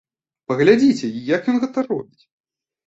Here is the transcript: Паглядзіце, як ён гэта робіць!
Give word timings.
Паглядзіце, 0.51 1.11
як 1.35 1.43
ён 1.55 1.63
гэта 1.67 1.79
робіць! 1.91 2.23